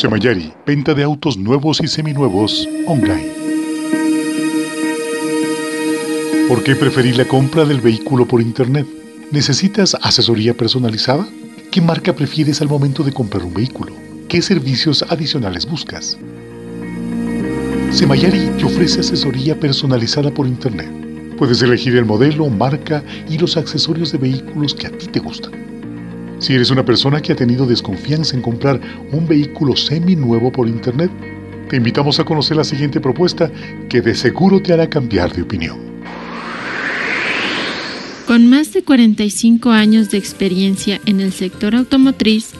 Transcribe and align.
Semayari, 0.00 0.50
venta 0.66 0.94
de 0.94 1.02
autos 1.02 1.36
nuevos 1.36 1.78
y 1.82 1.86
seminuevos 1.86 2.66
online. 2.86 3.32
¿Por 6.48 6.62
qué 6.62 6.74
preferir 6.74 7.18
la 7.18 7.26
compra 7.26 7.66
del 7.66 7.82
vehículo 7.82 8.26
por 8.26 8.40
Internet? 8.40 8.86
¿Necesitas 9.30 9.94
asesoría 10.00 10.54
personalizada? 10.54 11.28
¿Qué 11.70 11.82
marca 11.82 12.14
prefieres 12.14 12.62
al 12.62 12.68
momento 12.68 13.02
de 13.02 13.12
comprar 13.12 13.44
un 13.44 13.52
vehículo? 13.52 13.92
¿Qué 14.26 14.40
servicios 14.40 15.04
adicionales 15.06 15.66
buscas? 15.66 16.16
Semayari 17.90 18.48
te 18.56 18.64
ofrece 18.64 19.00
asesoría 19.00 19.60
personalizada 19.60 20.30
por 20.30 20.46
Internet. 20.46 20.88
Puedes 21.36 21.60
elegir 21.60 21.94
el 21.96 22.06
modelo, 22.06 22.48
marca 22.48 23.04
y 23.28 23.36
los 23.36 23.58
accesorios 23.58 24.12
de 24.12 24.18
vehículos 24.18 24.74
que 24.74 24.86
a 24.86 24.90
ti 24.92 25.08
te 25.08 25.20
gustan. 25.20 25.69
Si 26.40 26.54
eres 26.54 26.70
una 26.70 26.86
persona 26.86 27.20
que 27.20 27.32
ha 27.32 27.36
tenido 27.36 27.66
desconfianza 27.66 28.34
en 28.34 28.40
comprar 28.40 28.80
un 29.12 29.28
vehículo 29.28 29.76
semi-nuevo 29.76 30.50
por 30.50 30.68
Internet, 30.68 31.10
te 31.68 31.76
invitamos 31.76 32.18
a 32.18 32.24
conocer 32.24 32.56
la 32.56 32.64
siguiente 32.64 32.98
propuesta 32.98 33.52
que 33.90 34.00
de 34.00 34.14
seguro 34.14 34.60
te 34.60 34.72
hará 34.72 34.88
cambiar 34.88 35.34
de 35.34 35.42
opinión. 35.42 35.78
Con 38.26 38.48
más 38.48 38.72
de 38.72 38.82
45 38.82 39.70
años 39.70 40.10
de 40.10 40.16
experiencia 40.16 40.98
en 41.04 41.20
el 41.20 41.32
sector 41.32 41.74
automotriz, 41.74 42.52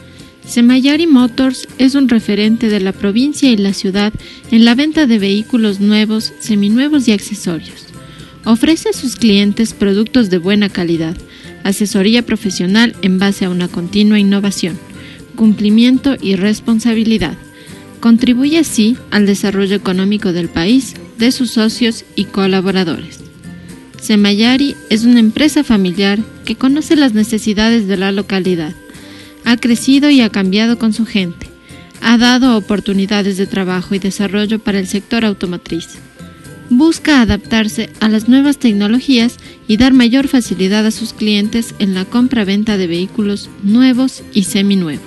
Semayari 0.45 1.07
Motors 1.07 1.67
es 1.79 1.95
un 1.95 2.07
referente 2.07 2.69
de 2.69 2.81
la 2.81 2.91
provincia 2.91 3.49
y 3.49 3.57
la 3.57 3.73
ciudad 3.73 4.13
en 4.51 4.63
la 4.63 4.75
venta 4.75 5.07
de 5.07 5.17
vehículos 5.17 5.79
nuevos, 5.79 6.33
seminuevos 6.39 7.07
y 7.07 7.13
accesorios. 7.13 7.87
Ofrece 8.45 8.89
a 8.89 8.93
sus 8.93 9.15
clientes 9.15 9.73
productos 9.73 10.29
de 10.29 10.37
buena 10.37 10.69
calidad, 10.69 11.15
asesoría 11.63 12.25
profesional 12.25 12.95
en 13.01 13.19
base 13.19 13.45
a 13.45 13.49
una 13.49 13.67
continua 13.67 14.19
innovación, 14.19 14.77
cumplimiento 15.35 16.15
y 16.19 16.35
responsabilidad. 16.35 17.37
Contribuye 17.99 18.59
así 18.59 18.97
al 19.11 19.25
desarrollo 19.25 19.75
económico 19.75 20.33
del 20.33 20.49
país, 20.49 20.95
de 21.17 21.31
sus 21.31 21.51
socios 21.51 22.05
y 22.15 22.25
colaboradores. 22.25 23.19
Semayari 24.01 24.75
es 24.89 25.03
una 25.03 25.19
empresa 25.19 25.63
familiar 25.63 26.19
que 26.45 26.55
conoce 26.55 26.95
las 26.95 27.13
necesidades 27.13 27.87
de 27.87 27.97
la 27.97 28.11
localidad 28.11 28.73
ha 29.45 29.57
crecido 29.57 30.09
y 30.09 30.21
ha 30.21 30.29
cambiado 30.29 30.77
con 30.77 30.93
su 30.93 31.05
gente. 31.05 31.47
Ha 32.01 32.17
dado 32.17 32.57
oportunidades 32.57 33.37
de 33.37 33.47
trabajo 33.47 33.95
y 33.95 33.99
desarrollo 33.99 34.59
para 34.59 34.79
el 34.79 34.87
sector 34.87 35.25
automotriz. 35.25 35.87
Busca 36.69 37.21
adaptarse 37.21 37.89
a 37.99 38.07
las 38.07 38.27
nuevas 38.27 38.57
tecnologías 38.57 39.37
y 39.71 39.77
dar 39.77 39.93
mayor 39.93 40.27
facilidad 40.27 40.85
a 40.85 40.91
sus 40.91 41.13
clientes 41.13 41.75
en 41.79 41.93
la 41.93 42.03
compra-venta 42.03 42.75
de 42.75 42.87
vehículos 42.87 43.49
nuevos 43.63 44.21
y 44.33 44.43
seminuevos. 44.43 45.01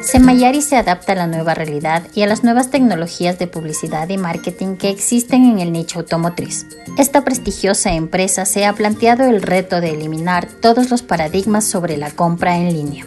Semayari 0.00 0.62
se 0.62 0.76
adapta 0.76 1.12
a 1.12 1.16
la 1.16 1.26
nueva 1.26 1.52
realidad 1.52 2.04
y 2.14 2.22
a 2.22 2.26
las 2.26 2.44
nuevas 2.44 2.70
tecnologías 2.70 3.38
de 3.38 3.46
publicidad 3.46 4.08
y 4.08 4.16
marketing 4.16 4.76
que 4.76 4.88
existen 4.88 5.44
en 5.44 5.58
el 5.58 5.70
nicho 5.70 5.98
automotriz. 5.98 6.64
Esta 6.96 7.24
prestigiosa 7.24 7.92
empresa 7.92 8.46
se 8.46 8.64
ha 8.64 8.72
planteado 8.72 9.24
el 9.24 9.42
reto 9.42 9.82
de 9.82 9.90
eliminar 9.90 10.48
todos 10.62 10.88
los 10.88 11.02
paradigmas 11.02 11.66
sobre 11.66 11.98
la 11.98 12.10
compra 12.10 12.56
en 12.56 12.72
línea. 12.72 13.06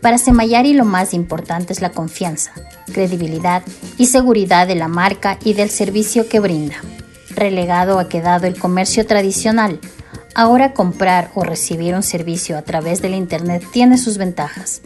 Para 0.00 0.18
Semayari 0.18 0.72
lo 0.72 0.84
más 0.84 1.14
importante 1.14 1.72
es 1.72 1.80
la 1.80 1.90
confianza, 1.90 2.52
credibilidad 2.92 3.64
y 3.96 4.06
seguridad 4.06 4.68
de 4.68 4.76
la 4.76 4.86
marca 4.86 5.36
y 5.44 5.54
del 5.54 5.68
servicio 5.68 6.28
que 6.28 6.38
brinda. 6.38 6.76
Relegado 7.38 7.98
ha 7.98 8.08
quedado 8.08 8.46
el 8.46 8.58
comercio 8.58 9.06
tradicional. 9.06 9.80
Ahora 10.34 10.72
comprar 10.72 11.30
o 11.34 11.44
recibir 11.44 11.94
un 11.94 12.02
servicio 12.02 12.58
a 12.58 12.62
través 12.62 13.00
del 13.00 13.14
Internet 13.14 13.64
tiene 13.72 13.96
sus 13.96 14.18
ventajas 14.18 14.82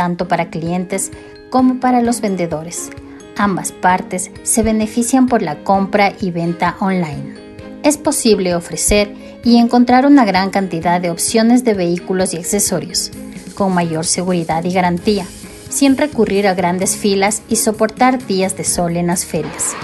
tanto 0.00 0.28
para 0.28 0.48
clientes 0.48 1.10
como 1.50 1.78
para 1.78 2.00
los 2.00 2.22
vendedores. 2.22 2.88
Ambas 3.36 3.70
partes 3.70 4.30
se 4.44 4.62
benefician 4.62 5.28
por 5.28 5.42
la 5.42 5.62
compra 5.62 6.14
y 6.18 6.30
venta 6.30 6.76
online. 6.80 7.34
Es 7.82 7.98
posible 7.98 8.54
ofrecer 8.54 9.14
y 9.44 9.58
encontrar 9.58 10.06
una 10.06 10.24
gran 10.24 10.48
cantidad 10.48 11.02
de 11.02 11.10
opciones 11.10 11.64
de 11.64 11.74
vehículos 11.74 12.32
y 12.32 12.38
accesorios, 12.38 13.10
con 13.54 13.74
mayor 13.74 14.06
seguridad 14.06 14.64
y 14.64 14.72
garantía, 14.72 15.26
sin 15.68 15.98
recurrir 15.98 16.48
a 16.48 16.54
grandes 16.54 16.96
filas 16.96 17.42
y 17.50 17.56
soportar 17.56 18.26
días 18.26 18.56
de 18.56 18.64
sol 18.64 18.96
en 18.96 19.08
las 19.08 19.26
ferias. 19.26 19.74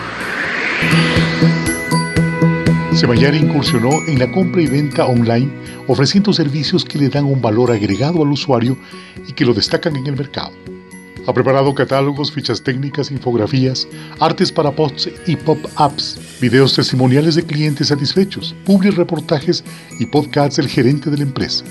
Semayari 3.06 3.38
incursionó 3.38 4.04
en 4.08 4.18
la 4.18 4.32
compra 4.32 4.60
y 4.60 4.66
venta 4.66 5.06
online 5.06 5.48
ofreciendo 5.86 6.32
servicios 6.32 6.84
que 6.84 6.98
le 6.98 7.08
dan 7.08 7.24
un 7.24 7.40
valor 7.40 7.70
agregado 7.70 8.20
al 8.24 8.32
usuario 8.32 8.76
y 9.28 9.32
que 9.32 9.44
lo 9.44 9.54
destacan 9.54 9.94
en 9.94 10.08
el 10.08 10.16
mercado. 10.16 10.50
Ha 11.24 11.32
preparado 11.32 11.72
catálogos, 11.72 12.32
fichas 12.32 12.64
técnicas, 12.64 13.12
infografías, 13.12 13.86
artes 14.18 14.50
para 14.50 14.72
posts 14.72 15.08
y 15.24 15.36
pop-ups, 15.36 16.18
videos 16.40 16.74
testimoniales 16.74 17.36
de 17.36 17.44
clientes 17.44 17.86
satisfechos, 17.86 18.56
public 18.64 18.96
reportajes 18.96 19.62
y 20.00 20.06
podcasts 20.06 20.56
del 20.56 20.66
gerente 20.66 21.08
de 21.08 21.18
la 21.18 21.22
empresa. 21.22 21.64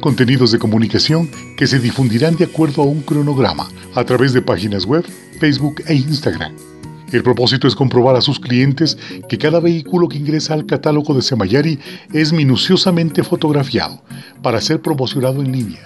Contenidos 0.00 0.50
de 0.50 0.58
comunicación 0.58 1.30
que 1.58 1.66
se 1.66 1.78
difundirán 1.78 2.36
de 2.36 2.46
acuerdo 2.46 2.80
a 2.80 2.86
un 2.86 3.02
cronograma 3.02 3.68
a 3.94 4.02
través 4.02 4.32
de 4.32 4.40
páginas 4.40 4.86
web, 4.86 5.04
Facebook 5.38 5.82
e 5.86 5.94
Instagram. 5.94 6.77
El 7.12 7.22
propósito 7.22 7.66
es 7.66 7.74
comprobar 7.74 8.16
a 8.16 8.20
sus 8.20 8.38
clientes 8.38 8.98
que 9.28 9.38
cada 9.38 9.60
vehículo 9.60 10.08
que 10.08 10.18
ingresa 10.18 10.52
al 10.52 10.66
catálogo 10.66 11.14
de 11.14 11.22
Semayari 11.22 11.78
es 12.12 12.32
minuciosamente 12.32 13.22
fotografiado 13.22 14.02
para 14.42 14.60
ser 14.60 14.82
promocionado 14.82 15.40
en 15.40 15.52
línea. 15.52 15.80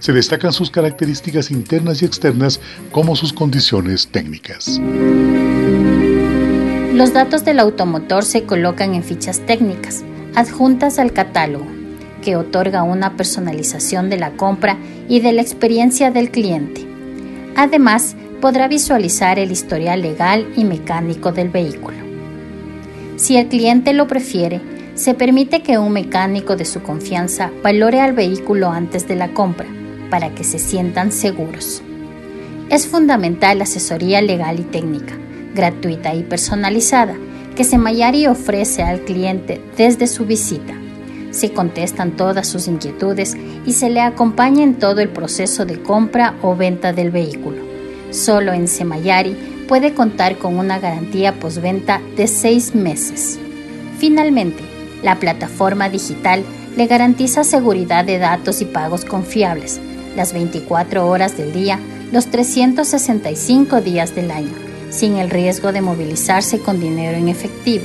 Se 0.00 0.12
destacan 0.12 0.52
sus 0.52 0.70
características 0.70 1.50
internas 1.50 2.02
y 2.02 2.04
externas 2.04 2.60
como 2.92 3.16
sus 3.16 3.32
condiciones 3.32 4.08
técnicas. 4.08 4.78
Los 6.92 7.14
datos 7.14 7.44
del 7.44 7.58
automotor 7.58 8.24
se 8.24 8.44
colocan 8.44 8.94
en 8.94 9.02
fichas 9.02 9.40
técnicas, 9.46 10.04
adjuntas 10.34 10.98
al 10.98 11.12
catálogo, 11.12 11.66
que 12.22 12.36
otorga 12.36 12.82
una 12.82 13.16
personalización 13.16 14.10
de 14.10 14.18
la 14.18 14.32
compra 14.32 14.76
y 15.08 15.20
de 15.20 15.32
la 15.32 15.42
experiencia 15.42 16.10
del 16.10 16.30
cliente. 16.30 16.86
Además, 17.56 18.16
podrá 18.40 18.68
visualizar 18.68 19.38
el 19.38 19.50
historial 19.50 20.02
legal 20.02 20.46
y 20.56 20.64
mecánico 20.64 21.32
del 21.32 21.48
vehículo. 21.48 21.98
Si 23.16 23.36
el 23.36 23.48
cliente 23.48 23.92
lo 23.92 24.06
prefiere, 24.06 24.60
se 24.94 25.14
permite 25.14 25.62
que 25.62 25.78
un 25.78 25.92
mecánico 25.92 26.56
de 26.56 26.64
su 26.64 26.82
confianza 26.82 27.50
valore 27.62 28.00
al 28.00 28.12
vehículo 28.12 28.70
antes 28.70 29.06
de 29.06 29.16
la 29.16 29.32
compra 29.34 29.66
para 30.10 30.34
que 30.34 30.44
se 30.44 30.58
sientan 30.58 31.12
seguros. 31.12 31.82
Es 32.70 32.86
fundamental 32.86 33.58
la 33.58 33.64
asesoría 33.64 34.20
legal 34.22 34.58
y 34.58 34.64
técnica, 34.64 35.14
gratuita 35.54 36.14
y 36.14 36.22
personalizada, 36.22 37.14
que 37.54 37.64
Semayari 37.64 38.26
ofrece 38.26 38.82
al 38.82 39.00
cliente 39.00 39.60
desde 39.76 40.06
su 40.06 40.26
visita. 40.26 40.74
Se 41.30 41.52
contestan 41.52 42.12
todas 42.16 42.46
sus 42.46 42.66
inquietudes 42.68 43.36
y 43.66 43.72
se 43.72 43.90
le 43.90 44.00
acompaña 44.00 44.62
en 44.62 44.78
todo 44.78 45.00
el 45.00 45.10
proceso 45.10 45.64
de 45.64 45.82
compra 45.82 46.34
o 46.42 46.56
venta 46.56 46.92
del 46.92 47.10
vehículo. 47.10 47.65
Solo 48.16 48.54
en 48.54 48.66
Semayari 48.66 49.36
puede 49.68 49.92
contar 49.92 50.38
con 50.38 50.58
una 50.58 50.78
garantía 50.78 51.38
postventa 51.38 52.00
de 52.16 52.26
seis 52.26 52.74
meses. 52.74 53.38
Finalmente, 53.98 54.62
la 55.02 55.18
plataforma 55.18 55.90
digital 55.90 56.42
le 56.78 56.86
garantiza 56.86 57.44
seguridad 57.44 58.06
de 58.06 58.18
datos 58.18 58.62
y 58.62 58.64
pagos 58.64 59.04
confiables, 59.04 59.80
las 60.16 60.32
24 60.32 61.06
horas 61.06 61.36
del 61.36 61.52
día, 61.52 61.78
los 62.10 62.28
365 62.28 63.82
días 63.82 64.14
del 64.14 64.30
año, 64.30 64.54
sin 64.88 65.16
el 65.16 65.28
riesgo 65.28 65.72
de 65.72 65.82
movilizarse 65.82 66.58
con 66.58 66.80
dinero 66.80 67.18
en 67.18 67.28
efectivo, 67.28 67.84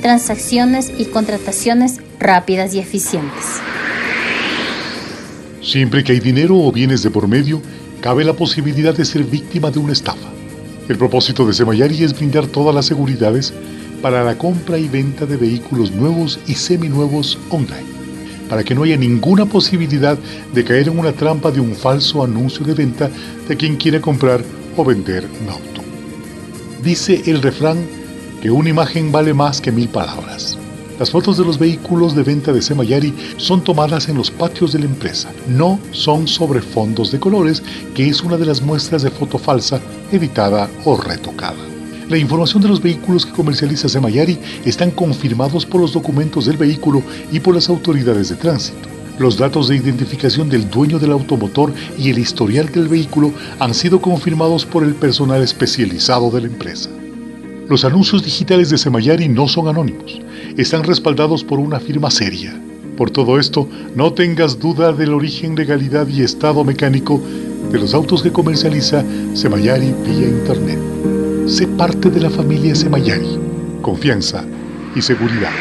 transacciones 0.00 0.90
y 0.96 1.04
contrataciones 1.04 2.00
rápidas 2.18 2.72
y 2.72 2.78
eficientes. 2.78 3.60
Siempre 5.60 6.02
que 6.02 6.12
hay 6.12 6.20
dinero 6.20 6.56
o 6.56 6.72
bienes 6.72 7.02
de 7.02 7.10
por 7.10 7.28
medio, 7.28 7.60
cabe 8.00 8.24
la 8.24 8.32
posibilidad 8.32 8.94
de 8.94 9.04
ser 9.04 9.24
víctima 9.24 9.70
de 9.70 9.78
una 9.78 9.92
estafa. 9.92 10.28
El 10.88 10.96
propósito 10.98 11.46
de 11.46 11.52
Semayari 11.52 12.02
es 12.04 12.14
brindar 12.14 12.46
todas 12.46 12.74
las 12.74 12.86
seguridades 12.86 13.52
para 14.02 14.22
la 14.22 14.38
compra 14.38 14.78
y 14.78 14.88
venta 14.88 15.26
de 15.26 15.36
vehículos 15.36 15.90
nuevos 15.90 16.38
y 16.46 16.54
seminuevos 16.54 17.38
online, 17.50 17.86
para 18.48 18.62
que 18.62 18.74
no 18.74 18.84
haya 18.84 18.96
ninguna 18.96 19.46
posibilidad 19.46 20.18
de 20.54 20.64
caer 20.64 20.88
en 20.88 20.98
una 20.98 21.12
trampa 21.12 21.50
de 21.50 21.60
un 21.60 21.74
falso 21.74 22.22
anuncio 22.22 22.64
de 22.64 22.74
venta 22.74 23.10
de 23.48 23.56
quien 23.56 23.76
quiere 23.76 24.00
comprar 24.00 24.44
o 24.76 24.84
vender 24.84 25.26
un 25.42 25.48
auto. 25.48 25.82
Dice 26.82 27.22
el 27.26 27.42
refrán 27.42 27.78
que 28.40 28.50
una 28.50 28.68
imagen 28.68 29.10
vale 29.10 29.34
más 29.34 29.60
que 29.60 29.72
mil 29.72 29.88
palabras. 29.88 30.56
Las 30.98 31.10
fotos 31.10 31.36
de 31.36 31.44
los 31.44 31.58
vehículos 31.58 32.14
de 32.16 32.22
venta 32.22 32.54
de 32.54 32.62
Semayari 32.62 33.12
son 33.36 33.62
tomadas 33.62 34.08
en 34.08 34.16
los 34.16 34.30
patios 34.30 34.72
de 34.72 34.78
la 34.78 34.86
empresa, 34.86 35.30
no 35.46 35.78
son 35.90 36.26
sobre 36.26 36.62
fondos 36.62 37.12
de 37.12 37.20
colores, 37.20 37.62
que 37.94 38.08
es 38.08 38.22
una 38.22 38.38
de 38.38 38.46
las 38.46 38.62
muestras 38.62 39.02
de 39.02 39.10
foto 39.10 39.36
falsa, 39.36 39.78
editada 40.10 40.70
o 40.86 40.96
retocada. 40.96 41.58
La 42.08 42.16
información 42.16 42.62
de 42.62 42.68
los 42.68 42.80
vehículos 42.80 43.26
que 43.26 43.32
comercializa 43.32 43.90
Semayari 43.90 44.38
están 44.64 44.90
confirmados 44.90 45.66
por 45.66 45.82
los 45.82 45.92
documentos 45.92 46.46
del 46.46 46.56
vehículo 46.56 47.02
y 47.30 47.40
por 47.40 47.54
las 47.54 47.68
autoridades 47.68 48.30
de 48.30 48.36
tránsito. 48.36 48.88
Los 49.18 49.36
datos 49.36 49.68
de 49.68 49.76
identificación 49.76 50.48
del 50.48 50.70
dueño 50.70 50.98
del 50.98 51.12
automotor 51.12 51.74
y 51.98 52.08
el 52.08 52.18
historial 52.18 52.72
del 52.72 52.88
vehículo 52.88 53.32
han 53.58 53.74
sido 53.74 54.00
confirmados 54.00 54.64
por 54.64 54.82
el 54.82 54.94
personal 54.94 55.42
especializado 55.42 56.30
de 56.30 56.40
la 56.42 56.46
empresa. 56.46 56.88
Los 57.68 57.84
anuncios 57.84 58.22
digitales 58.22 58.70
de 58.70 58.78
Semayari 58.78 59.28
no 59.28 59.48
son 59.48 59.68
anónimos, 59.68 60.20
están 60.56 60.84
respaldados 60.84 61.44
por 61.44 61.58
una 61.58 61.80
firma 61.80 62.10
seria. 62.10 62.58
Por 62.96 63.10
todo 63.10 63.38
esto, 63.38 63.68
no 63.94 64.12
tengas 64.12 64.58
duda 64.58 64.92
del 64.92 65.12
origen, 65.12 65.54
legalidad 65.54 66.08
y 66.08 66.22
estado 66.22 66.64
mecánico 66.64 67.20
de 67.70 67.78
los 67.78 67.92
autos 67.94 68.22
que 68.22 68.32
comercializa 68.32 69.04
Semayari 69.34 69.92
vía 70.04 70.28
Internet. 70.28 70.78
Sé 71.46 71.66
parte 71.66 72.10
de 72.10 72.20
la 72.20 72.30
familia 72.30 72.74
Semayari. 72.74 73.38
Confianza 73.82 74.44
y 74.94 75.02
seguridad. 75.02 75.52